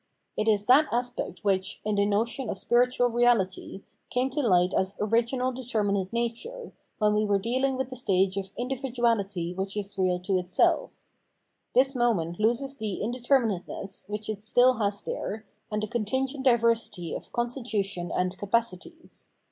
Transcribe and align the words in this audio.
It 0.35 0.47
is 0.47 0.65
that 0.65 0.87
aspect 0.91 1.43
which, 1.43 1.79
in 1.85 1.93
the 1.93 2.07
notion 2.07 2.49
of 2.49 2.57
spirituaj 2.57 3.13
reality, 3.13 3.83
came 4.09 4.31
to 4.31 4.39
Hght 4.39 4.73
as 4.73 4.95
original 4.99 5.51
determinate 5.51 6.11
nature, 6.11 6.71
when 6.97 7.13
we 7.13 7.23
were 7.23 7.37
dealing 7.37 7.77
with 7.77 7.89
the 7.89 7.95
stage 7.95 8.35
of 8.35 8.49
Individuality 8.57 9.53
which 9.53 9.77
is 9.77 9.99
real 9.99 10.17
to 10.17 10.39
itself/' 10.41 11.03
This 11.75 11.93
moment 11.93 12.39
loses 12.39 12.77
the 12.77 13.03
m 13.03 13.11
determinateness 13.11 14.09
which 14.09 14.27
it 14.27 14.41
still 14.41 14.79
has 14.79 15.01
there, 15.03 15.45
and 15.71 15.83
the 15.83 15.87
contin 15.87 16.27
gent 16.27 16.45
diversity 16.45 17.13
of 17.13 17.31
constitution' 17.31 18.11
and 18.17 18.35
capacities. 18.39 19.29